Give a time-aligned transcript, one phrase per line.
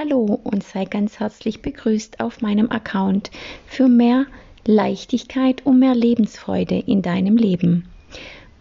[0.00, 3.32] Hallo und sei ganz herzlich begrüßt auf meinem Account
[3.66, 4.26] für mehr
[4.64, 7.88] Leichtigkeit und mehr Lebensfreude in deinem Leben.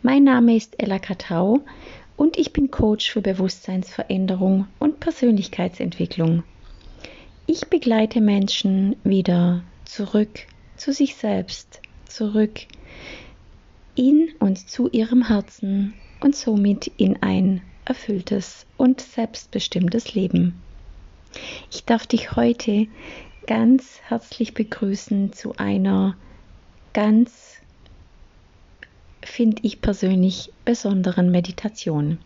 [0.01, 1.59] Mein Name ist Ella Katau
[2.15, 6.41] und ich bin Coach für Bewusstseinsveränderung und Persönlichkeitsentwicklung.
[7.45, 10.39] Ich begleite Menschen wieder zurück
[10.75, 12.61] zu sich selbst, zurück
[13.93, 20.63] in und zu ihrem Herzen und somit in ein erfülltes und selbstbestimmtes Leben.
[21.71, 22.87] Ich darf dich heute
[23.45, 26.15] ganz herzlich begrüßen zu einer
[26.93, 27.55] ganz,
[29.21, 32.19] finde ich persönlich, besonderen Meditation.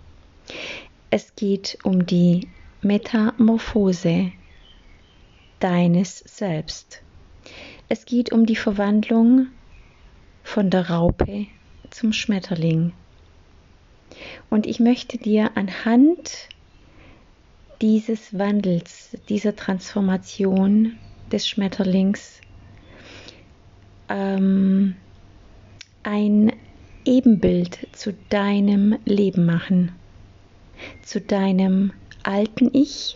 [1.10, 2.48] Es geht um die
[2.82, 4.32] Metamorphose
[5.60, 7.02] deines Selbst.
[7.90, 9.48] Es geht um die Verwandlung
[10.44, 11.48] von der Raupe
[11.90, 12.94] zum Schmetterling.
[14.50, 16.50] Und ich möchte dir anhand
[17.82, 20.98] dieses Wandels, dieser Transformation
[21.32, 22.40] des Schmetterlings
[24.08, 24.96] ähm,
[26.04, 26.54] ein
[27.06, 29.94] Ebenbild zu deinem Leben machen,
[31.04, 31.92] zu deinem
[32.24, 33.16] alten Ich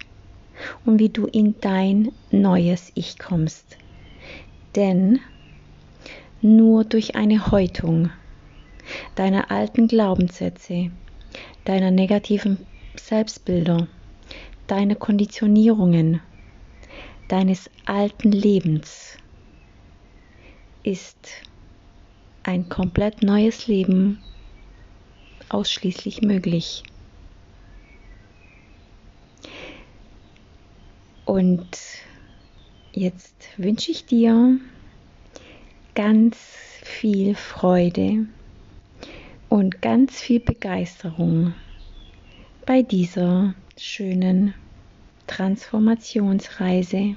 [0.85, 3.77] und wie du in dein neues Ich kommst.
[4.75, 5.19] Denn
[6.41, 8.09] nur durch eine Häutung
[9.15, 10.91] deiner alten Glaubenssätze,
[11.65, 13.87] deiner negativen Selbstbilder,
[14.67, 16.21] deine Konditionierungen
[17.27, 19.17] deines alten Lebens
[20.83, 21.17] ist
[22.43, 24.19] ein komplett neues Leben
[25.49, 26.83] ausschließlich möglich.
[31.25, 31.67] Und
[32.93, 34.59] jetzt wünsche ich dir
[35.95, 36.37] ganz
[36.83, 38.27] viel Freude
[39.49, 41.55] und ganz viel Begeisterung
[42.65, 44.53] bei dieser schönen
[45.27, 47.15] Transformationsreise.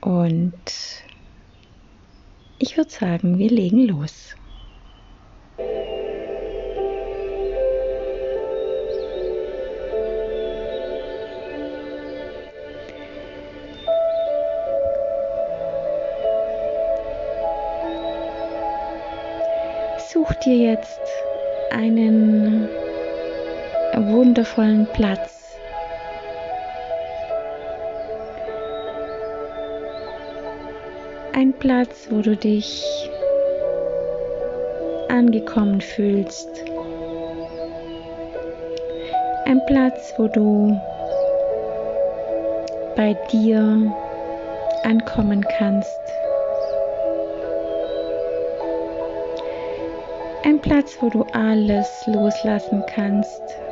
[0.00, 0.52] Und
[2.58, 4.34] ich würde sagen, wir legen los.
[20.12, 21.00] Such dir jetzt
[21.70, 22.68] einen
[24.04, 25.56] wundervollen Platz.
[31.34, 32.84] Ein Platz, wo du dich
[35.08, 36.48] angekommen fühlst.
[39.46, 40.78] Ein Platz, wo du
[42.96, 43.92] bei dir
[44.84, 46.00] ankommen kannst.
[50.44, 53.65] Ein Platz, wo du alles loslassen kannst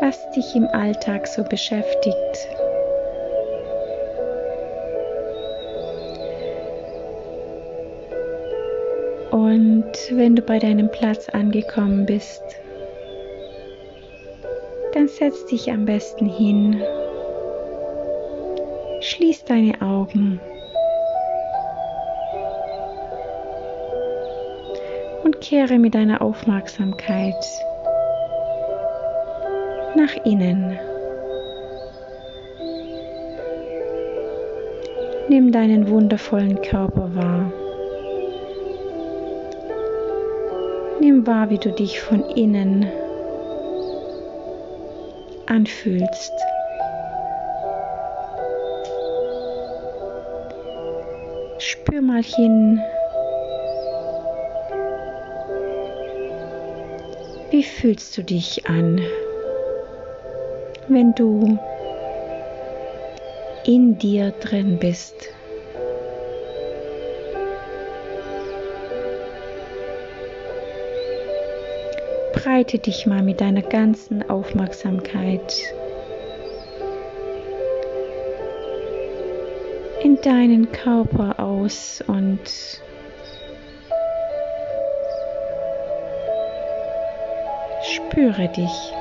[0.00, 2.48] was dich im Alltag so beschäftigt.
[9.30, 12.42] Und wenn du bei deinem Platz angekommen bist,
[14.94, 16.82] dann setz dich am besten hin,
[19.00, 20.40] schließ deine Augen
[25.24, 27.44] und kehre mit deiner Aufmerksamkeit
[29.98, 30.78] nach innen.
[35.28, 37.52] Nimm deinen wundervollen Körper wahr.
[41.00, 42.86] Nimm wahr, wie du dich von innen
[45.46, 46.32] anfühlst.
[51.58, 52.80] Spür mal hin,
[57.50, 59.00] wie fühlst du dich an?
[60.88, 61.58] Wenn du
[63.64, 65.14] in dir drin bist.
[72.32, 75.54] Breite dich mal mit deiner ganzen Aufmerksamkeit
[80.02, 82.40] in deinen Körper aus und
[87.82, 88.97] spüre dich.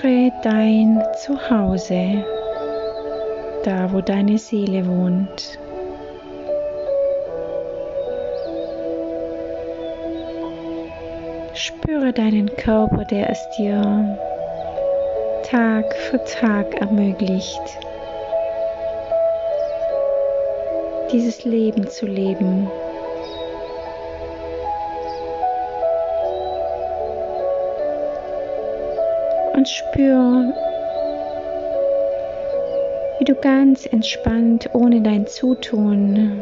[0.00, 2.24] Spüre dein Zuhause,
[3.64, 5.58] da wo deine Seele wohnt.
[11.52, 14.16] Spüre deinen Körper, der es dir
[15.42, 17.60] Tag für Tag ermöglicht,
[21.12, 22.70] dieses Leben zu leben,
[29.60, 30.54] Und spür,
[33.18, 36.40] wie du ganz entspannt, ohne dein Zutun,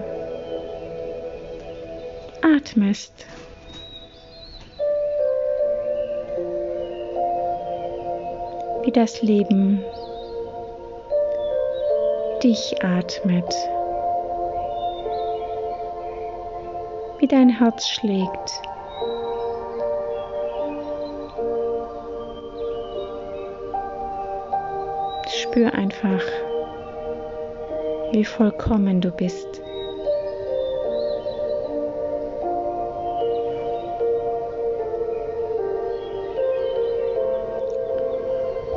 [2.43, 3.27] atmest.
[8.85, 9.83] Wie das Leben
[12.45, 13.53] dich atmet.
[17.19, 18.63] Wie dein Herz schlägt.
[25.51, 26.23] Spür einfach,
[28.13, 29.47] wie vollkommen du bist.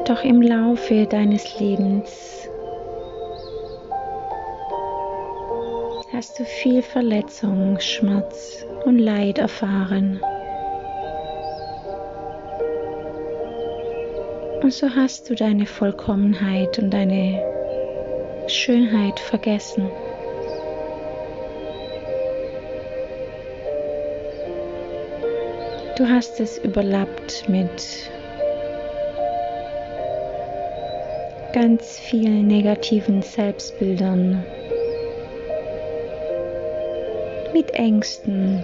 [0.05, 2.47] Doch im Laufe deines Lebens
[6.13, 10.21] hast du viel Verletzung, Schmerz und Leid erfahren.
[14.61, 17.41] Und so hast du deine Vollkommenheit und deine
[18.47, 19.89] Schönheit vergessen.
[25.97, 28.09] Du hast es überlappt mit
[31.53, 34.43] ganz vielen negativen Selbstbildern,
[37.53, 38.63] mit Ängsten.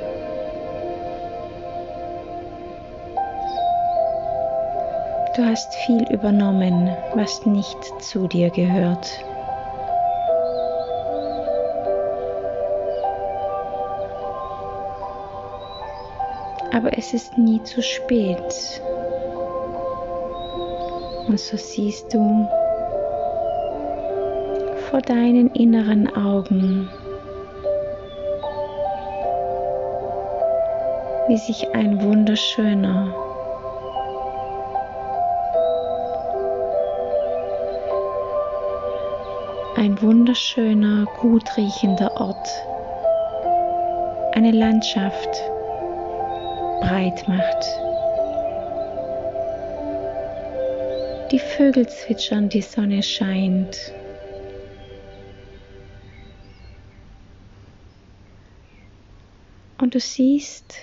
[5.37, 9.07] Du hast viel übernommen, was nicht zu dir gehört.
[16.73, 18.81] Aber es ist nie zu spät.
[21.27, 22.49] Und so siehst du
[24.89, 26.89] vor deinen inneren Augen
[31.27, 33.13] wie sich ein wunderschöner,
[39.77, 42.49] ein wunderschöner, gut riechender Ort,
[44.33, 45.29] eine Landschaft
[46.81, 47.65] breit macht.
[51.31, 53.93] Die Vögel zwitschern, die Sonne scheint.
[59.79, 60.73] Und du siehst,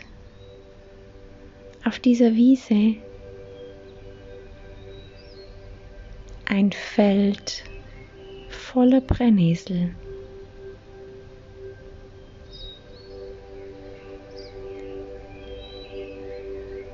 [1.85, 2.95] auf dieser Wiese
[6.47, 7.65] ein Feld
[8.75, 9.95] voller Brennnessel.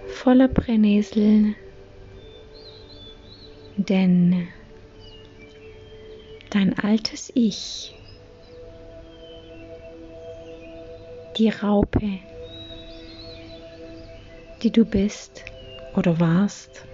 [0.08, 1.54] Voller Brennnessel,
[3.76, 4.46] denn
[6.50, 7.94] dein altes Ich,
[11.38, 12.18] die Raupe,
[14.62, 15.46] die du bist
[15.96, 16.84] oder warst,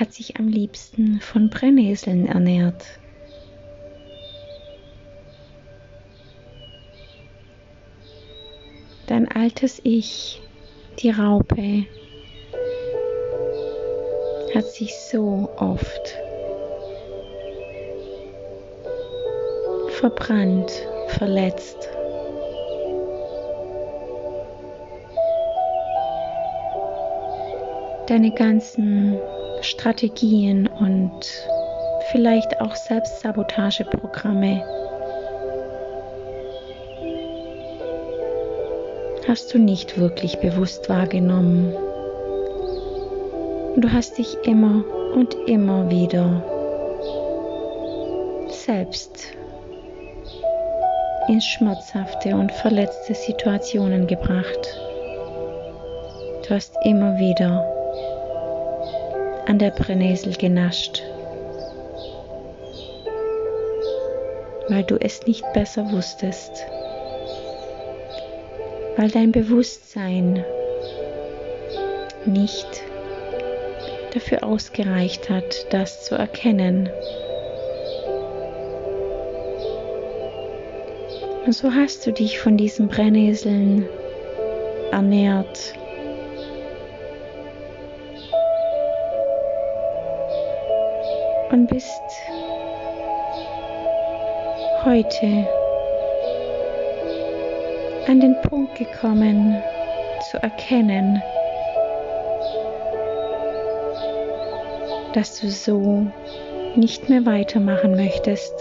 [0.00, 2.82] hat sich am liebsten von Brennnesseln ernährt.
[9.06, 10.40] Dein altes Ich,
[11.00, 11.84] die Raupe,
[14.54, 16.16] hat sich so oft
[19.98, 20.72] verbrannt,
[21.08, 21.90] verletzt
[28.06, 29.20] deine ganzen
[29.62, 31.20] Strategien und
[32.12, 34.62] vielleicht auch Selbstsabotageprogramme
[39.28, 41.72] hast du nicht wirklich bewusst wahrgenommen.
[43.76, 46.42] Du hast dich immer und immer wieder
[48.48, 49.36] selbst
[51.28, 54.76] in schmerzhafte und verletzte Situationen gebracht.
[56.48, 57.79] Du hast immer wieder
[59.50, 61.02] an der Brennnessel genascht,
[64.68, 66.52] weil du es nicht besser wusstest,
[68.96, 70.44] weil dein Bewusstsein
[72.26, 72.84] nicht
[74.14, 76.88] dafür ausgereicht hat, das zu erkennen.
[81.44, 83.88] Und so hast du dich von diesen Brennnesseln
[84.92, 85.74] ernährt
[91.50, 92.02] und bist
[94.84, 95.46] heute
[98.06, 99.62] an den Punkt gekommen
[100.30, 101.22] zu erkennen,
[105.12, 106.06] dass du so
[106.76, 108.54] nicht mehr weitermachen möchtest.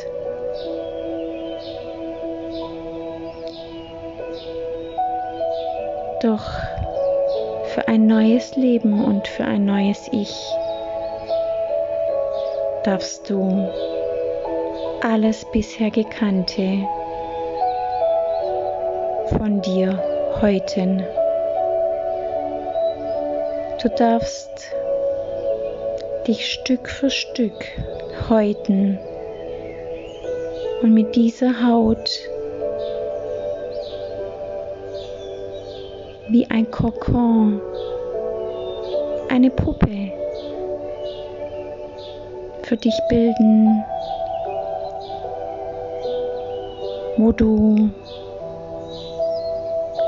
[6.22, 6.52] Doch
[7.74, 10.34] für ein neues Leben und für ein neues Ich
[12.84, 13.70] darfst du
[15.02, 16.86] alles bisher Gekannte
[19.30, 20.02] von dir
[20.42, 21.04] häuten.
[23.82, 24.72] Du darfst
[26.28, 27.66] dich Stück für Stück
[28.30, 29.00] häuten
[30.82, 32.10] und mit dieser Haut
[36.30, 37.62] wie ein Kokon,
[39.30, 40.09] eine Puppe
[42.70, 43.84] für dich bilden,
[47.18, 47.90] wo du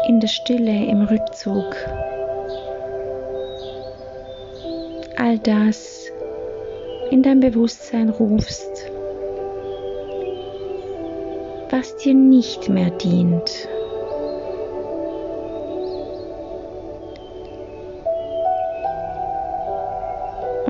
[0.07, 1.75] in der Stille, im Rückzug
[5.17, 6.05] all das
[7.09, 8.91] in dein Bewusstsein rufst,
[11.71, 13.67] was dir nicht mehr dient.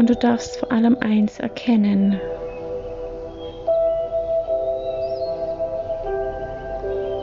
[0.01, 2.20] Und du darfst vor allem eins erkennen.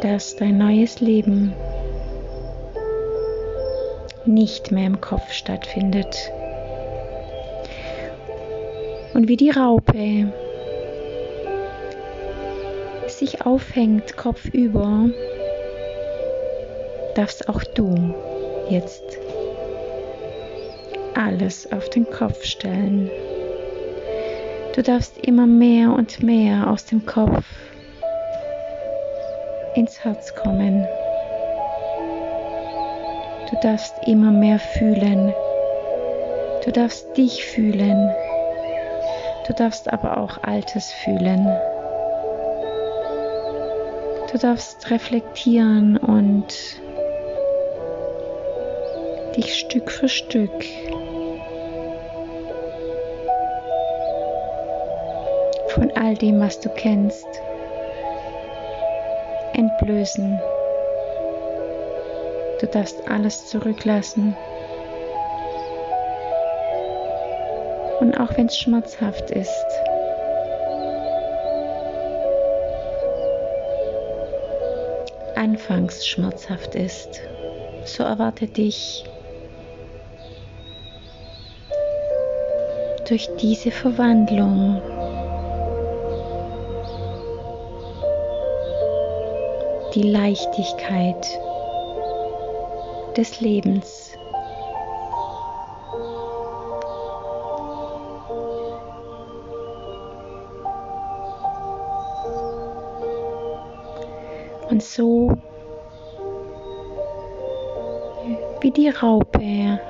[0.00, 1.52] dass dein neues Leben
[4.24, 6.30] nicht mehr im Kopf stattfindet.
[9.12, 10.32] Und wie die Raupe
[13.08, 15.10] sich aufhängt kopfüber,
[17.16, 18.14] darfst auch du
[18.70, 19.18] jetzt
[21.14, 23.10] alles auf den Kopf stellen.
[24.74, 27.44] Du darfst immer mehr und mehr aus dem Kopf
[29.74, 30.86] ins Herz kommen.
[33.50, 35.32] Du darfst immer mehr fühlen.
[36.64, 38.10] Du darfst dich fühlen.
[39.46, 41.48] Du darfst aber auch Altes fühlen.
[44.30, 46.54] Du darfst reflektieren und
[49.34, 50.64] dich Stück für Stück
[55.78, 57.26] von all dem, was du kennst,
[59.52, 60.40] entblößen.
[62.60, 64.36] Du darfst alles zurücklassen.
[68.00, 69.66] Und auch wenn es schmerzhaft ist,
[75.36, 77.20] anfangs schmerzhaft ist,
[77.84, 79.04] so erwarte dich
[83.08, 84.82] durch diese Verwandlung
[89.98, 91.26] die Leichtigkeit
[93.16, 94.12] des Lebens.
[104.70, 105.36] Und so
[108.60, 109.80] wie die Raupe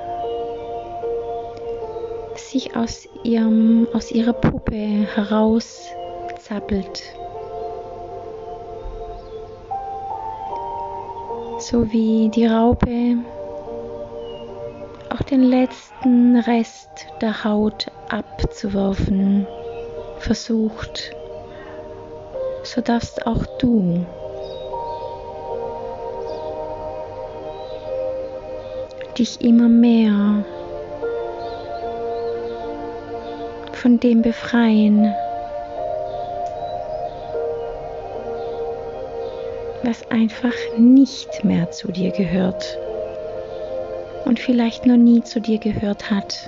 [2.35, 7.18] sich aus, ihrem, aus ihrer Puppe herauszappelt.
[11.69, 13.17] So wie die Raupe.
[15.11, 16.89] Auch den letzten Rest
[17.21, 19.45] der Haut abzuwerfen.
[20.17, 21.15] Versucht,
[22.63, 24.05] so darfst auch du.
[29.17, 30.43] Dich immer mehr
[33.73, 35.13] von dem befreien,
[39.89, 42.77] was einfach nicht mehr zu dir gehört
[44.25, 46.47] und vielleicht noch nie zu dir gehört hat.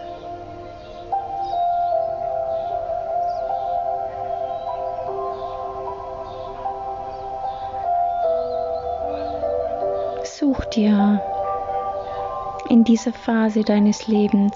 [10.24, 11.20] Such dir
[12.70, 14.54] in dieser Phase deines Lebens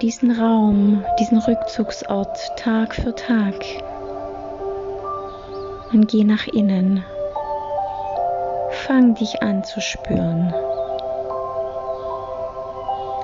[0.00, 3.56] diesen Raum, diesen Rückzugsort Tag für Tag
[5.92, 7.04] und geh nach innen.
[8.86, 10.52] Fang dich an zu spüren.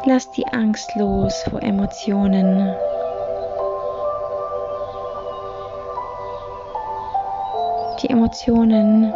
[0.07, 2.75] Lass die Angst los vor Emotionen.
[8.03, 9.13] Die Emotionen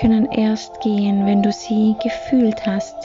[0.00, 2.96] können erst gehen, wenn du sie gefühlt hast.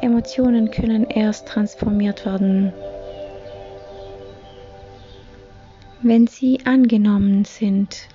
[0.00, 2.72] Emotionen können erst transformiert werden,
[6.02, 8.08] wenn sie angenommen sind,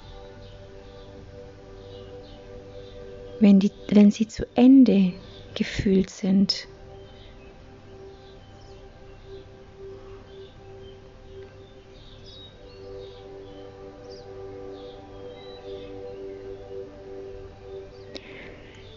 [3.39, 5.13] wenn, die, wenn sie zu Ende
[5.55, 6.67] gefühlt sind.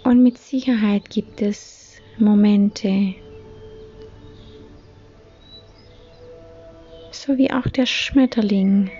[0.02, 3.14] Und mit Sicherheit gibt es Momente,
[7.20, 8.90] so wie auch der Schmetterling,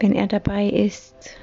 [0.00, 1.38] wenn er dabei ist,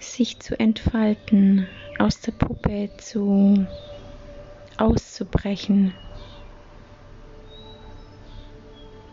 [0.00, 1.66] sich zu entfalten,
[1.98, 3.66] aus der Puppe zu
[4.76, 5.94] auszubrechen.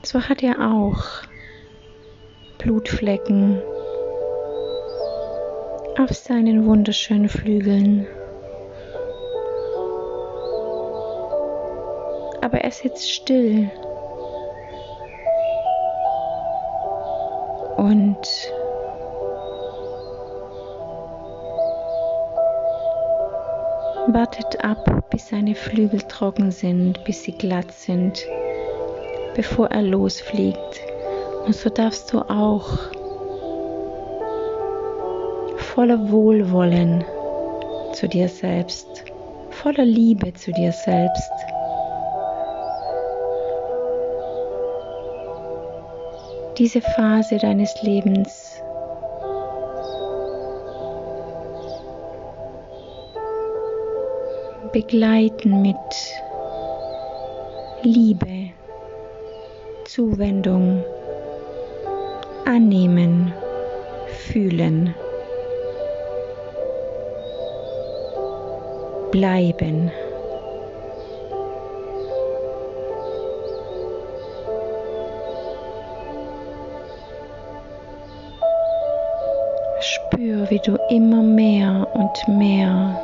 [0.03, 1.05] So hat er auch
[2.57, 3.61] Blutflecken
[5.97, 8.05] auf seinen wunderschönen Flügeln.
[12.41, 13.69] Aber er sitzt still
[17.77, 18.17] und
[24.08, 28.25] wartet ab, bis seine Flügel trocken sind, bis sie glatt sind,
[29.36, 30.81] bevor er losfliegt.
[31.46, 32.67] Und so darfst du auch
[35.58, 37.03] voller Wohlwollen
[37.93, 39.05] zu dir selbst,
[39.50, 41.31] voller Liebe zu dir selbst.
[46.59, 48.61] Diese Phase deines Lebens
[54.73, 55.77] begleiten mit
[57.83, 58.49] Liebe,
[59.85, 60.83] Zuwendung,
[62.43, 63.33] Annehmen,
[64.27, 64.93] Fühlen,
[69.11, 69.89] Bleiben.
[80.59, 82.99] Wie du immer mehr und mehr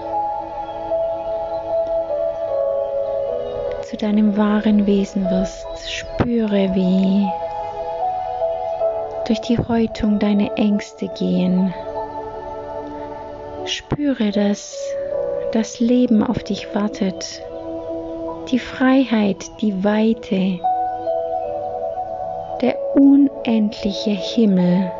[3.83, 5.65] zu deinem wahren Wesen wirst.
[5.89, 7.25] Spüre, wie
[9.25, 11.73] durch die Häutung deine Ängste gehen.
[13.65, 14.75] Spüre, dass
[15.53, 17.41] das Leben auf dich wartet.
[18.51, 20.59] Die Freiheit, die Weite,
[22.61, 24.91] der unendliche Himmel,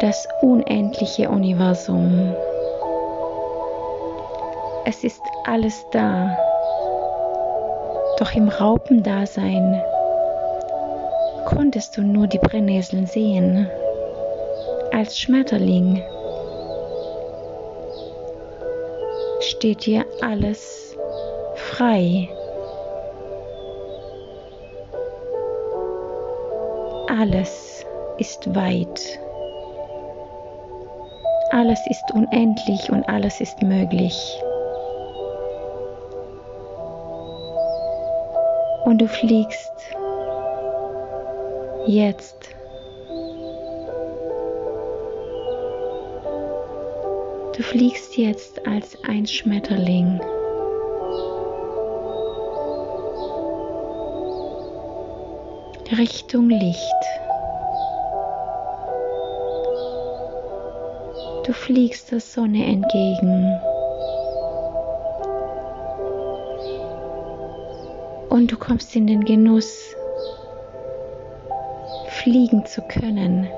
[0.00, 2.34] das unendliche Universum.
[4.84, 6.36] Es ist alles da.
[8.18, 9.82] Doch im Raupendasein
[11.46, 13.68] konntest du nur die Brennnesseln sehen,
[14.92, 16.02] als Schmetterling
[19.40, 20.96] steht dir alles
[21.54, 22.28] frei.
[27.08, 27.84] Alles
[28.18, 29.18] ist weit.
[31.56, 34.14] Alles ist unendlich und alles ist möglich.
[38.84, 39.72] Und du fliegst
[41.86, 42.50] jetzt.
[47.56, 50.20] Du fliegst jetzt als ein Schmetterling.
[55.96, 57.25] Richtung Licht.
[61.46, 63.60] Du fliegst der Sonne entgegen.
[68.36, 69.96] und du kommst in den Genuss,
[72.08, 73.48] fliegen zu können.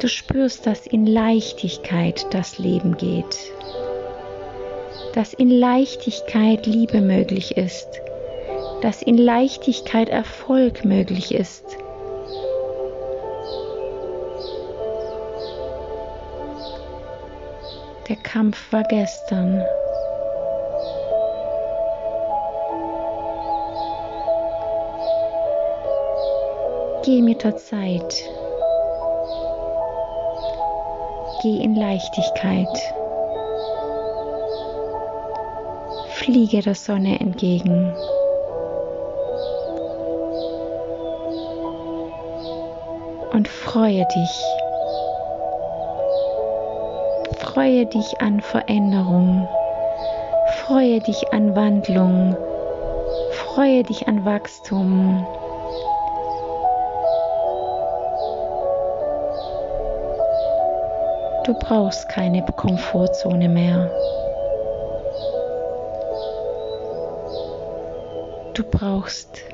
[0.00, 3.36] Du spürst, dass in Leichtigkeit das Leben geht,
[5.14, 7.88] dass in Leichtigkeit Liebe möglich ist,
[8.82, 11.64] dass in Leichtigkeit Erfolg möglich ist.
[18.10, 19.64] Der Kampf war gestern.
[27.04, 28.24] Geh mit der Zeit.
[31.42, 32.66] Geh in Leichtigkeit.
[36.14, 37.94] Fliege der Sonne entgegen.
[43.32, 44.59] Und freue dich.
[47.60, 49.46] Freue dich an Veränderung.
[50.64, 52.34] Freue dich an Wandlung.
[53.32, 55.26] Freue dich an Wachstum.
[61.44, 63.90] Du brauchst keine Komfortzone mehr.
[68.54, 69.44] Du brauchst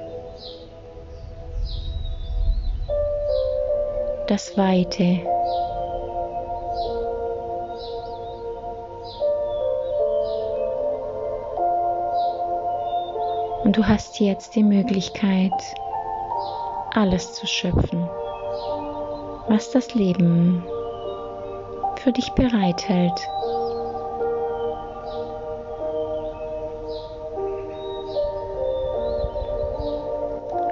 [4.29, 5.36] das Weite.
[13.77, 15.53] Du hast jetzt die Möglichkeit,
[16.95, 18.09] alles zu schöpfen,
[19.49, 20.65] was das Leben
[21.97, 23.13] für dich bereithält.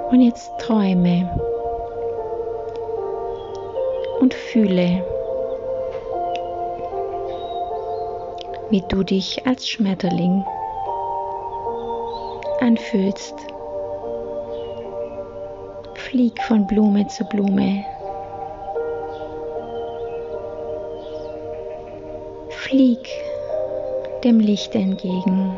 [0.09, 1.29] Und jetzt träume
[4.19, 5.05] und fühle,
[8.71, 10.43] wie du dich als Schmetterling
[12.65, 13.35] anfühlst.
[15.95, 17.85] Flieg von Blume zu Blume.
[22.49, 23.07] Flieg
[24.23, 25.57] dem Licht entgegen.